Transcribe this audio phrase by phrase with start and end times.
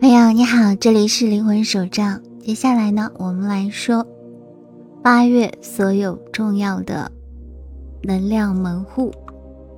[0.00, 2.22] 朋友你好，这里是灵魂手账。
[2.40, 4.06] 接下来呢，我们来说
[5.02, 7.10] 八月所有重要的
[8.02, 9.12] 能量门户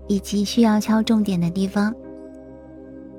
[0.07, 1.95] 以及需要敲重点的地方。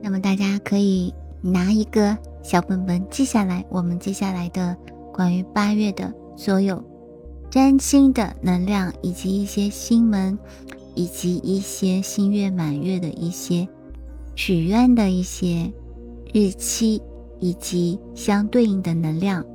[0.02, 4.78] 那么大家可以拿一个小本本记下来，我们接下来的
[5.14, 6.84] 关于八月的所有
[7.50, 10.37] 占星的能量，以及一些新门，
[10.96, 13.68] 以及一些新月满月的一些
[14.36, 15.71] 许愿的一些。
[16.34, 17.02] 日期
[17.40, 19.46] 以及相对应的能量。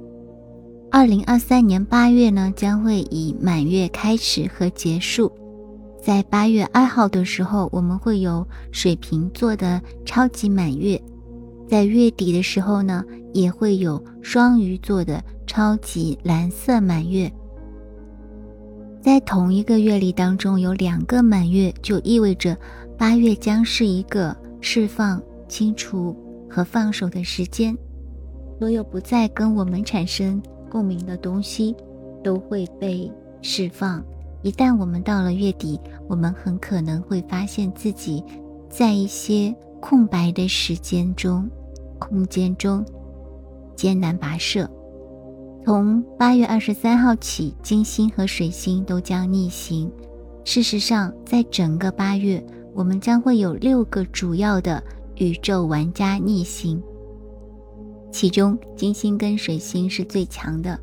[0.91, 5.31] 二零二三年八月呢，将会以满月开始和结束。
[6.01, 10.97] 在八月二号的时候，我们会有水瓶座的超级满月；
[11.69, 13.05] 在月底的时候呢，
[13.35, 17.31] 也会有双鱼座的超级蓝色满月。
[19.03, 22.57] 在同一个月历当中有两个满月，就意味着
[22.97, 26.17] 八月将是一个释放、清除。
[26.49, 27.77] 和放手的时间，
[28.59, 31.75] 所有不再跟我们产生共鸣的东西
[32.23, 33.11] 都会被
[33.43, 34.05] 释放。
[34.43, 38.23] 一旦我们到了月底，我们很可能会发现自己
[38.69, 41.49] 在一些空白的时间中、
[41.99, 42.85] 空间中
[43.75, 44.71] 艰难跋涉。
[45.65, 49.91] 从八月二十三号起，金星和水星都将逆行。
[50.45, 52.41] 事实上，在整个八月，
[52.73, 54.81] 我们将会有六个主要的。
[55.17, 56.83] 宇宙玩家逆行，
[58.13, 60.79] 其中金星跟水星是最强的。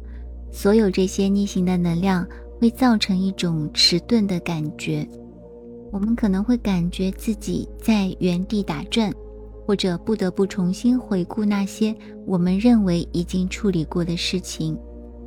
[0.52, 2.28] 所有这些逆行的能量
[2.60, 5.08] 会造成一种迟钝的感觉，
[5.92, 9.12] 我们可能会感觉自己在原地打转，
[9.66, 11.96] 或者不得不重新回顾那些
[12.26, 14.78] 我们认为已经处理过的事情。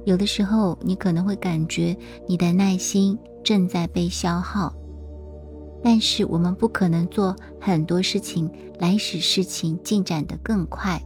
[0.04, 1.96] 有的时候，你可能会感觉
[2.28, 4.72] 你的耐心正在被消耗。
[5.88, 11.00] 但是我们不可能做很多事情来使事情进展得更快。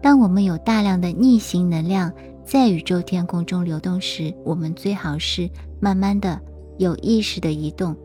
[0.00, 2.12] 当我们有大量的逆行能量
[2.44, 5.50] 在宇宙天空中流动时，我们最好是
[5.80, 6.40] 慢慢的、
[6.78, 7.96] 有意识的移动，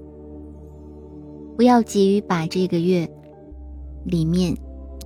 [1.55, 3.07] 不要急于把这个月
[4.03, 4.57] 里面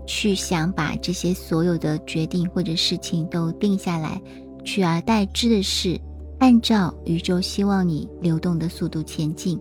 [0.07, 4.21] 去想把这些所有的决定或者事情都定下来，
[4.63, 5.99] 取而代之的是
[6.39, 9.59] 按照宇宙希望你流动的速度前进。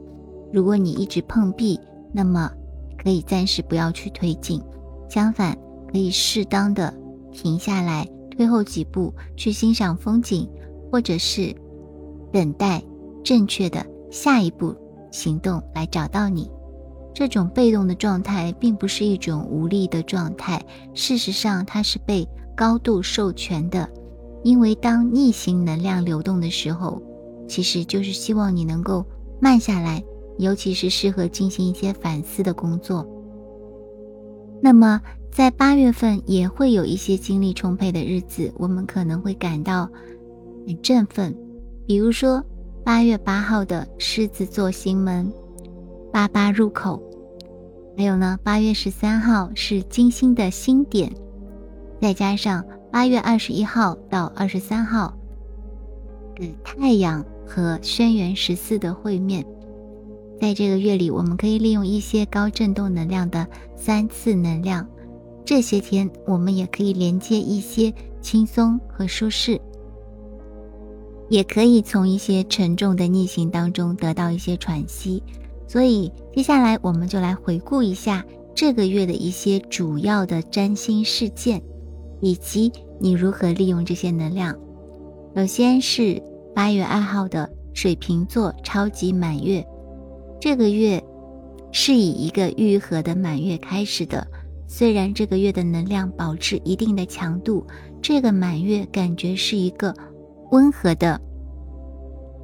[0.55, 1.81] 如果你一直碰壁，
[2.13, 2.49] 那么
[2.97, 4.63] 可以暂时不要去推进，
[5.11, 5.59] 相反，
[5.91, 6.95] 可以适当的
[7.33, 10.49] 停下来，退后几步，去欣赏风景，
[10.93, 11.53] 或者是
[12.33, 12.81] 等待
[13.25, 14.73] 正确的下一步
[15.11, 16.49] 行动来找到你。
[17.13, 20.65] 这种被动的状态并不是一种无力的状态，
[20.95, 23.91] 事实上，它是被高度授权的，
[24.45, 27.03] 因为当逆行能量流动的时候，
[27.49, 29.05] 其实就是希望你能够
[29.41, 30.01] 慢下来。
[30.39, 33.07] 尤其是适合进行一些反思的工作。
[34.63, 35.01] 那么，
[35.31, 39.89] 在八月份也会有一些精力充沛的日子，我们可能会感到
[40.67, 41.37] 很振奋。
[41.87, 42.43] 比如说，
[42.83, 45.31] 八月八号的狮子座星门
[46.13, 47.03] 八八入口，
[47.97, 51.13] 还有呢，八月十三号是金星的星点，
[52.01, 55.15] 再加上八月二十一号到二十三号
[56.37, 59.45] 的太阳和轩辕十四的会面。
[60.45, 64.87] 在这个月里，我们可以利用一些高振动能量的三次能量。
[65.43, 67.91] 这些天，我们也可以连接一些
[68.21, 69.59] 轻松和舒适，
[71.31, 75.23] 也可以从一些沉重的逆行当中得到一些喘息。
[75.67, 78.23] 所以，接下来我们就来回顾一下
[78.55, 81.63] 这个月的一些主要的占星事件，
[82.21, 84.55] 以及你如何利用这些能量。
[85.35, 86.23] 首先是
[86.55, 89.67] 八月二号的水瓶座超级满月。
[90.45, 91.03] 这个月
[91.73, 94.27] 是以一个愈合的满月开始的，
[94.69, 97.67] 虽然这个月的能量保持一定的强度，
[98.03, 99.95] 这个满月感觉是一个
[100.51, 101.19] 温和的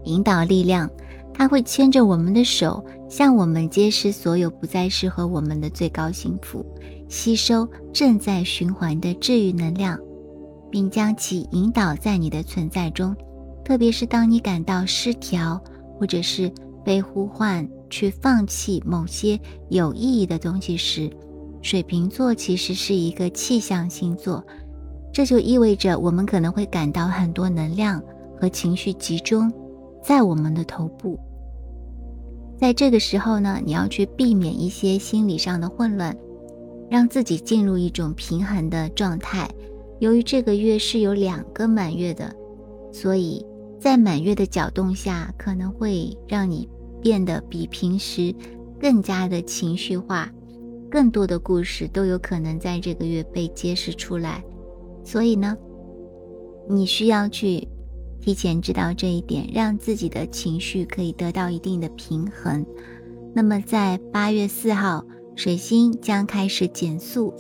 [0.05, 0.89] 引导力量，
[1.35, 6.65] 它会牵着我们的手，向我们揭示所有不再适合我们的最高幸福，
[7.07, 10.01] 吸收正在循环的治愈能量，
[10.71, 13.15] 并将其引导在你的存在中，
[13.63, 15.63] 特别是当你感到失调
[15.99, 16.51] 或者是
[16.85, 17.69] 被呼唤。
[17.93, 19.37] 去放弃某些
[19.69, 21.11] 有意义的东西时，
[21.61, 24.47] 水瓶座其实是一个气象星座，
[25.13, 28.01] 这就意味着我们可能会感到很多能量
[28.41, 29.53] 和情绪集中
[30.05, 31.19] 在我们的头部。
[32.57, 36.17] 在这个时候呢，你要去避免一些心理上的混乱，
[36.89, 39.51] 让自己进入一种平衡的状态。
[39.99, 42.33] 由于这个月是有两个满月的，
[42.93, 43.45] 所以
[43.81, 46.69] 在满月的搅动下，可能会让你。
[47.03, 48.35] 变得比平时
[48.79, 50.31] 更加的情绪化，
[50.91, 54.45] 更多的故事都有可能在这个月被揭示出来。
[55.03, 55.57] 所以呢，
[56.69, 57.67] 你需要去
[58.21, 62.67] 提前知道这一点，让自己的情绪可以得到一定的平衡。
[63.35, 65.03] 那么在八月四号，
[65.35, 67.33] 水星将开始减速，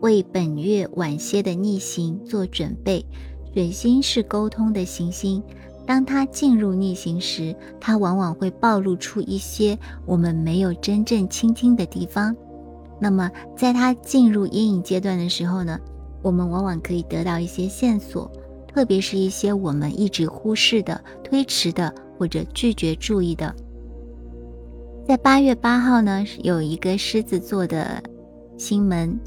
[0.00, 3.06] 为本月晚些的逆行做准备。
[3.54, 5.42] 水星是沟通的行星，
[5.84, 12.34] 当它进入逆行时，它往往会暴露出一些我们没有真正倾听的地方。
[12.98, 15.78] 那么，在它进入阴影阶段的时候呢，
[16.22, 18.30] 我们往往可以得到一些线索，
[18.66, 23.54] 特别是一些我们一直忽视的、推迟的或者拒绝注意的。
[25.06, 28.02] 在八月八号呢，有一个狮子座的
[28.56, 29.18] 星门，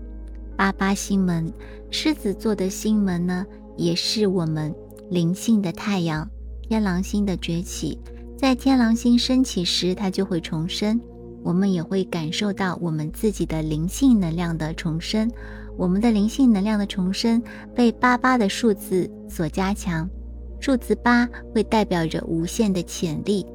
[0.56, 1.54] 八八星门，
[1.92, 3.46] 狮子座的星门呢。
[3.78, 4.74] 也是我们
[5.10, 6.30] 灵性的太阳，
[6.62, 8.00] 天狼星的崛起。
[8.38, 11.00] 在天狼星升起时，它就会重生。
[11.44, 15.30] 我们也会感受到我们自己的灵性能量的重生。
[15.78, 17.42] 我们的灵性能量的重生
[17.76, 20.10] 被八八的数字所加强。
[20.60, 23.46] 数字八会代表着无限的潜力。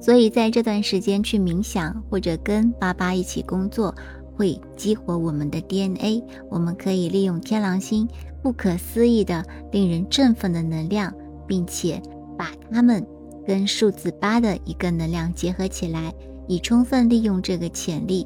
[0.00, 3.92] 所以在这段时间去冥想，或者跟八八一起工作，
[4.38, 6.22] 会激活我们的 DNA。
[6.48, 8.08] 我们可以利用天狼星。
[8.40, 11.12] 不可思议的、令人振奋的能量，
[11.44, 12.00] 并且
[12.38, 13.04] 把它们
[13.44, 16.14] 跟数字八的一个能量结合起来，
[16.46, 18.24] 以充分利用这个潜力。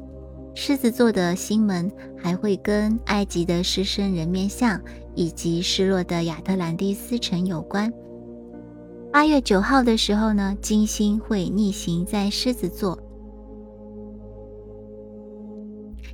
[0.53, 4.79] 狮子座的星门还会跟埃及的狮身人面像
[5.15, 7.91] 以及失落的亚特兰蒂斯城有关。
[9.11, 13.02] 八月九号的时候呢，金星会逆行在狮子座。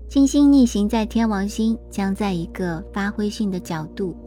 [0.09, 4.17] 金星逆行在天王星，将在一个发挥性的角度。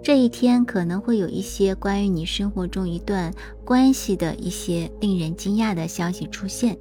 [0.00, 3.34] 这一天可能会有一些关于你生活中一段
[3.64, 6.78] 关系的一些令人惊讶的消息出现。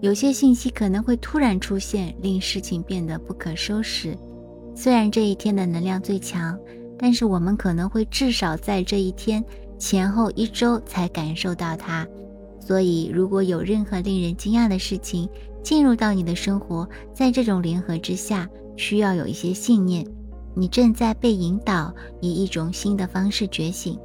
[0.00, 4.16] 有些信息可能会突然出现，令事情变得不可收拾。
[4.74, 6.58] 虽然这一天的能量最强，
[6.98, 9.44] 但是我们可能会至少在这一天
[9.78, 12.08] 前后一周才感受到它。
[12.60, 15.28] 所以，如果有任何令人惊讶的事情，
[15.68, 20.02] 进入到你的生活，在这种联合之下，需要有一些信念。
[20.56, 23.98] 你正在被引导以一种新的方式觉醒。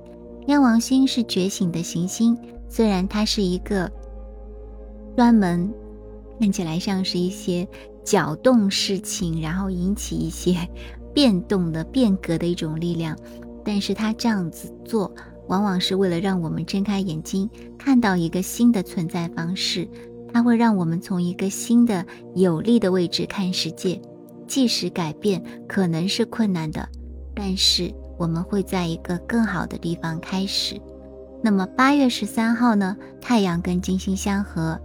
[0.45, 2.37] 天王星是觉醒的行星，
[2.67, 3.89] 虽然它是一个
[5.15, 5.73] 专门
[6.37, 7.65] 看起来像是一些
[8.03, 10.67] 搅动事情，然后引起一些
[11.15, 13.17] 变动的变革的一种力量，
[13.63, 15.09] 但是它这样子做，
[15.47, 17.49] 往往是为了让我们睁开眼睛，
[17.79, 19.87] 看到一个新的存在方式。
[20.33, 22.03] 它会让我们从一个新的
[22.33, 24.01] 有利的位置看世界，
[24.47, 26.89] 即使改变可能是困难的，
[27.35, 30.81] 但是我们会在一个更好的地方开始。
[31.43, 32.97] 那么八月十三号呢？
[33.21, 34.79] 太阳跟金星相合，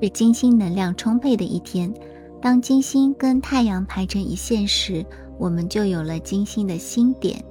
[0.00, 1.92] 是金星能量充沛的一天。
[2.40, 5.04] 当金星跟太阳排成一线时，
[5.38, 7.44] 我们就有了金星的星点。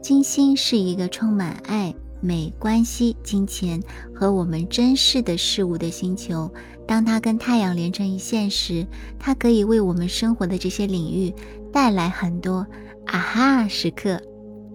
[0.00, 1.94] 金星是一个充满爱。
[2.22, 3.82] 美、关系、金钱
[4.14, 6.48] 和我们珍视的事物的星球，
[6.86, 8.86] 当它跟太阳连成一线时，
[9.18, 11.34] 它可以为我们生活的这些领域
[11.72, 12.64] 带来很多
[13.06, 14.22] 啊哈时刻、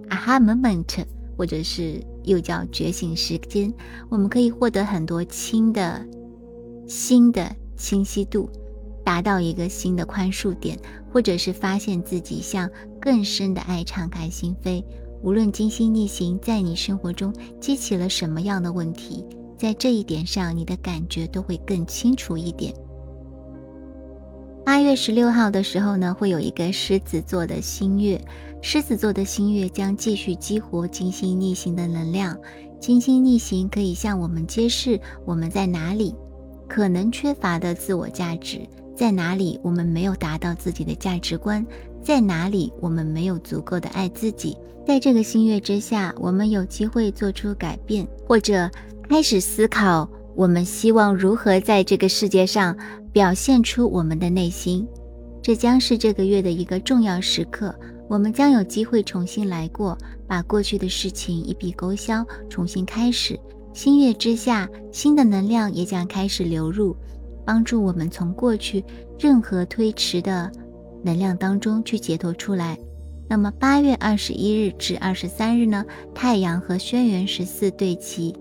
[0.10, 1.06] 啊哈 moment，
[1.38, 3.74] 或者是又叫觉醒时间。
[4.10, 6.06] 我们可以获得很多新的、
[6.86, 8.50] 新的清晰度，
[9.06, 10.77] 达到一个新的宽恕点，
[11.13, 14.84] 或者是发现自己向更深的爱敞开心扉。
[15.21, 19.25] 无论金星逆行在你生活中激起了什么样的问题，
[19.57, 22.74] 在这一点上，你的感觉都会更清楚一点。
[24.63, 28.21] 八月十六号的时候呢，会有一个狮子座的新月，
[28.62, 32.38] 狮子座的新月将继续激活金星逆行的能量。
[32.79, 36.13] 金星逆行可以向我们揭示我们在哪里
[36.67, 38.62] 可能缺乏的自我价值，
[38.95, 41.65] 在哪里我们没有达到自己的价值观。
[42.04, 44.58] 在哪里，我们没有足够的爱自己？
[44.86, 48.70] 在这个新月之下，我们有机会做出改变，或者
[49.10, 52.77] 开始思考我们希望如何在这个世界上
[53.12, 54.88] 表现出我们的内心。
[55.42, 57.75] 这将是这个月的一个重要时刻，
[58.08, 63.38] 我们将有机会重新来过，把过去的事情一笔勾销，重新开始。
[63.74, 66.96] 新月之下，新的能量也将开始流入，
[67.46, 68.84] 帮助我们从过去
[69.20, 70.51] 任何推迟的。
[71.04, 72.77] 能量当中去解脱出来。
[73.30, 75.86] 那么八月二十一日至二十三日呢？
[76.16, 78.34] 太阳和轩辕十四对齐。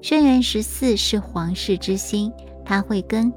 [0.00, 2.32] 轩辕十四是皇室之星，
[2.64, 3.32] 它会跟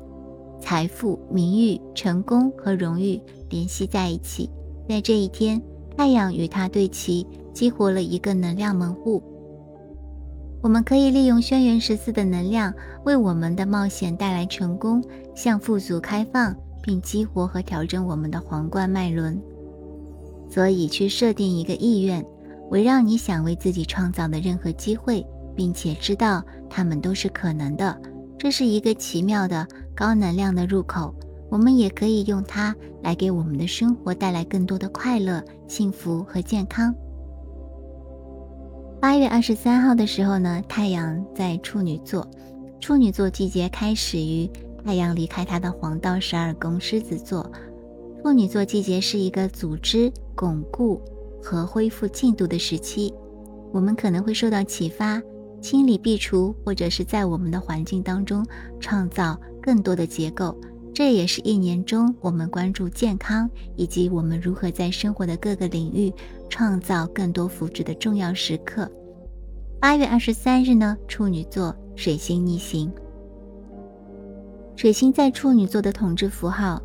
[0.62, 4.50] 财富、名誉、成功和荣誉联系在一起。
[4.88, 5.62] 在这一天，
[5.98, 9.22] 太阳与它对齐，激活了一个能量门户。
[10.62, 12.74] 我们可以利用轩辕十四的能量，
[13.04, 15.04] 为我们的冒险带来成功，
[15.36, 16.56] 向富足开放，
[16.88, 19.38] 并激活和调整我们的皇冠脉轮。
[20.50, 22.25] 所以，去设定一个意愿，
[22.70, 28.00] 围绕你想为自己创造的任何机会，并且知道它们都是可能的。
[28.38, 31.13] 这是一个奇妙的高能量的入口。
[31.50, 36.96] 我们也可以用它来给我们的生活带来更多的快乐、幸福和健康。
[39.01, 42.25] 八月二十三号的时候呢，太阳在处女座，
[42.79, 44.50] 处女座季节开始于
[44.88, 47.51] 太阳离开它的黄道十二宫狮子座。
[48.24, 51.01] 处女座季节是一个组织、巩固
[51.44, 53.13] 和恢复进度的时期，
[53.74, 55.22] 我们可能会受到启发，
[55.60, 58.46] 清理、壁橱，或者是在我们的环境当中
[58.79, 60.58] 创造更多的结构。
[60.94, 66.13] 这也是一年中我们关注健康以及我们如何在生活的各个领域
[66.48, 68.89] 创造更多福祉的重要时刻。
[69.82, 72.89] 八月二十三日呢，处女座水星逆行。
[74.77, 76.79] 水星在处女座的统治符号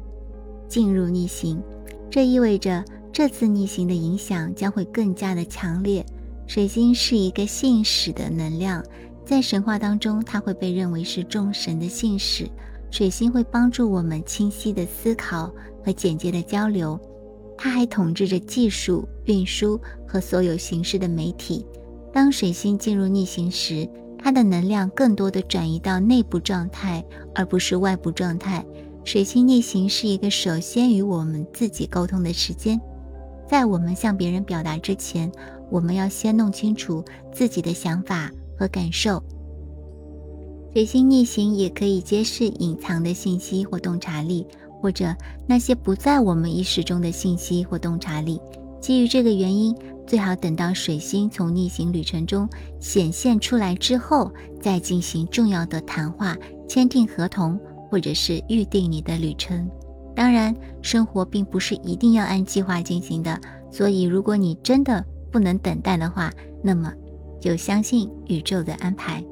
[0.67, 1.63] 进入逆行，
[2.09, 2.83] 这意味着
[3.13, 6.03] 这次逆行的影响将会更加的强烈。
[6.47, 8.83] 水星是一个信使的能量，
[9.27, 12.49] 在神话当中，它会被认为是众神的信使。
[12.91, 15.53] 水星会帮助我们清晰的思考
[15.85, 16.99] 和简洁的交流，
[17.59, 21.67] 它还统治着技术、运输和所有形式的媒体。
[22.11, 23.87] 当水星进入逆行时，
[24.23, 28.65] 它的能量更多的转移到内部状态，而不是外部状态。
[29.05, 32.81] 水星逆行是一个首先与我们自己沟通的时间，
[33.49, 35.31] 在我们向别人表达之前，
[35.71, 39.21] 我们要先弄清楚自己的想法和感受。
[40.73, 44.47] 水星逆行也可以揭示隐藏的信息或洞察力，
[44.81, 45.15] 或者
[45.49, 48.41] 那些不在我们意识中的信息或洞察力。
[48.81, 52.49] 基于这个原因，最好等到水星从逆行旅程中
[52.81, 54.31] 显现出来之后，
[54.61, 56.37] 再进行重要的谈话、
[56.69, 57.59] 签订合同，
[57.91, 59.69] 或者是预定你的旅程。
[60.15, 63.41] 当然，生活并不是一定要按计划进行的，
[63.71, 66.31] 所以如果你真的不能等待的话，
[66.63, 66.93] 那么
[67.41, 69.25] 就相信宇宙的安排。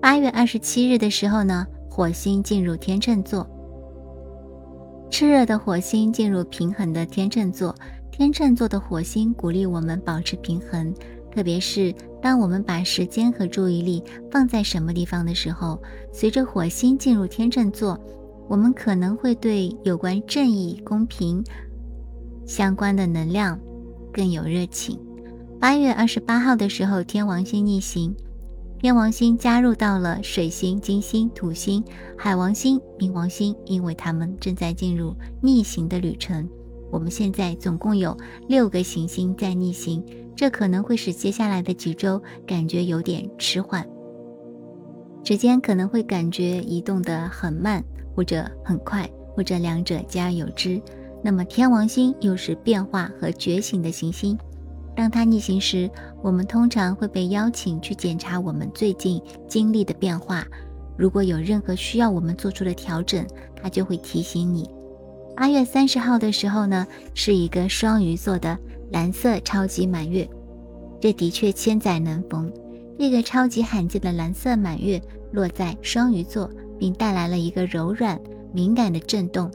[0.00, 3.46] 八月二十七日的时候呢，火星进入天秤座。
[5.10, 7.74] 炽热的火星进入平衡的天秤座，
[8.16, 10.90] 天秤座的火星鼓励我们保持平衡，
[11.30, 15.78] 特别是当我们把时间和注意力放在什么地方的时候。
[16.14, 18.00] 随着火星进入天秤座，
[18.48, 21.44] 我们可能会对有关正义、公平
[22.46, 23.60] 相关的能量
[24.10, 24.98] 更有热情。
[25.60, 28.16] 八月二十八号的时候，天王星逆行。
[28.78, 31.84] 天王星加入到了水星、金星、土星、
[32.16, 36.48] 海王星、冥王星，因为它们正在进入逆行的旅程。
[36.90, 38.16] 我们现在总共有
[38.48, 43.86] 六个行星在逆行，这可能会使接下来的几周感觉有点迟缓，
[45.24, 50.80] 时间可能会感觉移动得很慢，或者很快，或者两者皆而有之。
[51.22, 54.38] 那么天王星又是变化和觉醒的行星。
[54.94, 55.90] 当它逆行时，
[56.22, 60.46] 我们通常会被邀请去检查我们最近经历的变化。
[60.96, 63.26] 如果有任何需要我们做出的调整，
[63.60, 64.70] 它就会提醒你。
[65.36, 68.58] 八月三十号的时候呢，是一个双鱼座的
[68.90, 70.26] 蓝色超级满月，
[70.98, 72.50] 这的确千载难逢。
[72.98, 74.98] 这个超级罕见的蓝色满月
[75.32, 78.18] 落在双鱼座，并带来了一个柔软
[78.54, 79.50] 敏感的震动。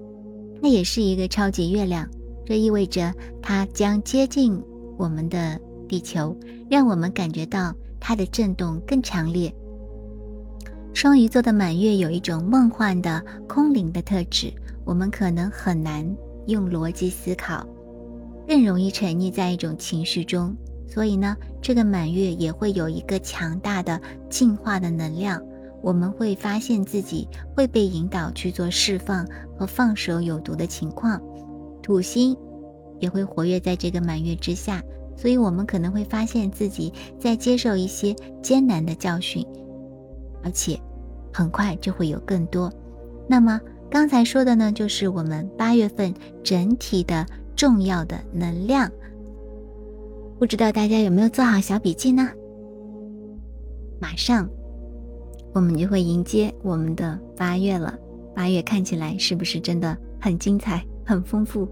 [0.62, 2.08] 它也是一个超级月亮，
[2.46, 3.12] 这意味着
[3.42, 4.62] 它将接近。
[5.00, 6.38] 我们的地球
[6.70, 9.52] 让我们感觉到它的震动更强烈。
[10.94, 14.54] 双鱼座的满月有一种梦幻的空灵的特质，
[14.86, 16.06] 我们可能很难
[16.48, 17.66] 用逻辑思考，
[18.48, 20.56] 更容易沉溺在一种情绪中。
[20.88, 25.42] 所以呢，这个满月也会有一个强大的净化的能量。
[25.82, 31.22] 我们会发现自己会被引导去做释放和放手有毒的情况。
[31.82, 32.38] 土星。
[33.00, 34.80] 也会活跃在这个满月之下，
[35.18, 39.44] 所以我们可能会发现自己在接受一些艰难的教训，
[40.44, 40.80] 而且
[41.34, 42.72] 很快就会有更多。
[43.28, 43.60] 那么
[43.92, 47.26] 刚才说的呢，就是我们八月份整体的
[47.58, 48.90] 重要的能量。
[50.40, 52.28] 不知道大家有没有做好小笔记呢？
[54.00, 54.50] 马上
[55.54, 57.94] 我们就会迎接我们的八月了。
[58.34, 61.68] 八月看起来是不是真的很精彩、很丰富？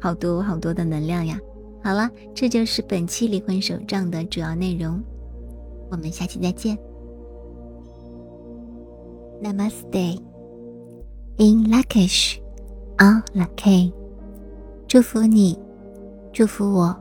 [0.00, 1.38] 好多好多的能量呀！
[1.82, 5.02] 好了，这就是本期离婚手账的主要内容，
[5.90, 6.78] 我们下期再见。
[9.42, 10.20] Namaste
[11.36, 13.92] in Lakish，On Lucky，
[14.86, 15.58] 祝福你，
[16.32, 16.96] 祝福我，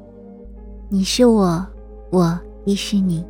[0.90, 1.68] 你是我，
[2.12, 3.24] 我亦是你。